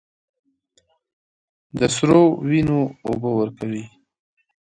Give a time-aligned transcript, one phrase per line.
[1.77, 3.85] د سرو، وینو اوبه ورکوي